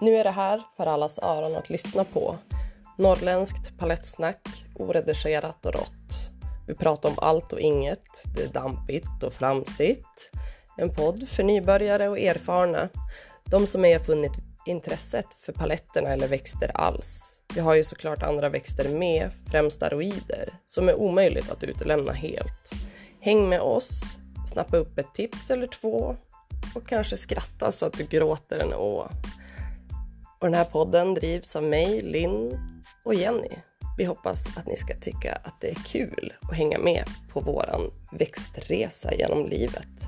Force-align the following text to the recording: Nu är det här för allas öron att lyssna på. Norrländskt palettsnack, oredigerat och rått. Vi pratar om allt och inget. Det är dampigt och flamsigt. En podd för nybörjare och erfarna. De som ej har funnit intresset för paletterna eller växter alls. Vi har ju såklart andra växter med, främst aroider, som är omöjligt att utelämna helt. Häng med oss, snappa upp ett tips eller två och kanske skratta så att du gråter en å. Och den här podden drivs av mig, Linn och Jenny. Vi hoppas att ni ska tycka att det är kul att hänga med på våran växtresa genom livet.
Nu 0.00 0.16
är 0.16 0.24
det 0.24 0.30
här 0.30 0.62
för 0.76 0.86
allas 0.86 1.18
öron 1.18 1.56
att 1.56 1.70
lyssna 1.70 2.04
på. 2.04 2.36
Norrländskt 2.98 3.78
palettsnack, 3.78 4.48
oredigerat 4.74 5.66
och 5.66 5.74
rått. 5.74 6.30
Vi 6.66 6.74
pratar 6.74 7.08
om 7.08 7.14
allt 7.18 7.52
och 7.52 7.60
inget. 7.60 8.24
Det 8.36 8.42
är 8.42 8.48
dampigt 8.48 9.22
och 9.22 9.32
flamsigt. 9.32 10.30
En 10.76 10.94
podd 10.94 11.28
för 11.28 11.42
nybörjare 11.42 12.08
och 12.08 12.18
erfarna. 12.18 12.88
De 13.44 13.66
som 13.66 13.84
ej 13.84 13.92
har 13.92 14.00
funnit 14.00 14.32
intresset 14.66 15.26
för 15.40 15.52
paletterna 15.52 16.08
eller 16.08 16.28
växter 16.28 16.70
alls. 16.74 17.42
Vi 17.54 17.60
har 17.60 17.74
ju 17.74 17.84
såklart 17.84 18.22
andra 18.22 18.48
växter 18.48 18.88
med, 18.88 19.30
främst 19.50 19.82
aroider, 19.82 20.52
som 20.66 20.88
är 20.88 20.94
omöjligt 20.94 21.50
att 21.50 21.64
utelämna 21.64 22.12
helt. 22.12 22.72
Häng 23.20 23.48
med 23.48 23.60
oss, 23.60 24.02
snappa 24.52 24.76
upp 24.76 24.98
ett 24.98 25.14
tips 25.14 25.50
eller 25.50 25.66
två 25.66 26.16
och 26.74 26.86
kanske 26.86 27.16
skratta 27.16 27.72
så 27.72 27.86
att 27.86 27.92
du 27.92 28.04
gråter 28.04 28.58
en 28.58 28.74
å. 28.74 29.08
Och 30.40 30.46
den 30.46 30.54
här 30.54 30.64
podden 30.64 31.14
drivs 31.14 31.56
av 31.56 31.62
mig, 31.62 32.00
Linn 32.00 32.58
och 33.04 33.14
Jenny. 33.14 33.50
Vi 33.98 34.04
hoppas 34.04 34.56
att 34.56 34.66
ni 34.66 34.76
ska 34.76 34.94
tycka 34.94 35.38
att 35.44 35.60
det 35.60 35.70
är 35.70 35.74
kul 35.74 36.32
att 36.40 36.56
hänga 36.56 36.78
med 36.78 37.04
på 37.32 37.40
våran 37.40 37.90
växtresa 38.12 39.14
genom 39.14 39.46
livet. 39.46 40.07